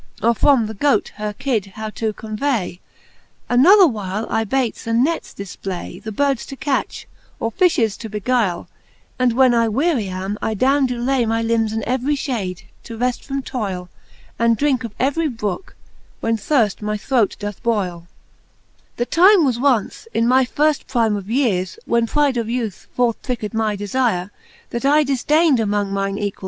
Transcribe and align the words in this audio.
Or 0.23 0.33
from 0.33 0.65
the 0.65 0.73
goat 0.73 1.09
her 1.17 1.31
kidde 1.31 1.73
how 1.75 1.91
to 1.91 2.11
convay: 2.11 2.79
Another 3.47 3.85
while, 3.87 4.25
I 4.31 4.45
baytes 4.45 4.87
and 4.87 5.03
nets 5.03 5.31
difplay, 5.31 6.01
The 6.01 6.11
birds 6.11 6.43
to 6.47 6.55
catch, 6.55 7.05
or 7.39 7.51
fifties 7.51 7.97
to 7.97 8.09
beguyie: 8.09 8.65
And 9.19 9.33
when 9.33 9.53
I 9.53 9.67
wearie 9.69 10.07
am, 10.09 10.39
I 10.41 10.55
downe 10.55 10.87
doe 10.87 10.95
lay 10.95 11.27
My 11.27 11.43
limbes 11.43 11.71
in 11.71 11.83
every 11.87 12.15
fliade, 12.15 12.63
to 12.85 12.97
reft 12.97 13.23
from 13.23 13.43
toyle. 13.43 13.89
And 14.39 14.57
drinke 14.57 14.83
of 14.83 14.95
every 14.99 15.27
brooke, 15.27 15.75
when 16.19 16.35
thirft 16.35 16.81
my 16.81 16.97
throte 16.97 17.37
doth 17.37 17.61
boyle. 17.61 18.07
XXIV. 18.97 18.97
The 18.97 19.05
Canto 19.05 19.05
IX. 19.05 19.05
the 19.05 19.05
Faerie 19.05 19.05
§lueene, 19.05 19.05
343 19.05 19.05
XXIV. 19.05 19.05
The 19.05 19.05
time 19.37 19.45
was 19.45 19.59
once, 19.59 20.07
in 20.15 20.27
my 20.27 20.45
firft 20.45 20.87
prime 20.87 21.15
of 21.15 21.29
yeares, 21.29 21.77
When 21.85 22.07
pride 22.07 22.37
of 22.37 22.49
youth 22.49 22.87
forth 22.95 23.21
pricked 23.21 23.53
my 23.53 23.77
deflre. 23.77 24.31
That 24.71 24.83
I 24.83 25.03
difdain'd 25.03 25.59
amongft 25.59 25.91
mine 25.91 26.17
equal! 26.17 26.39